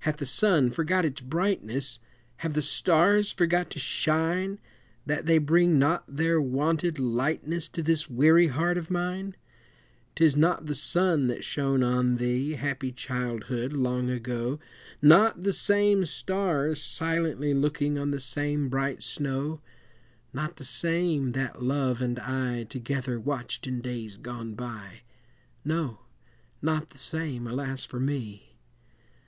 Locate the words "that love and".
21.32-22.18